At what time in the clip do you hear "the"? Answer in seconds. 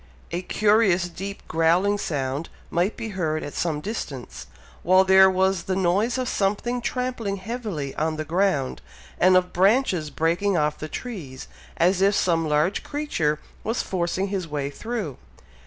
5.65-5.75, 8.15-8.25, 10.79-10.89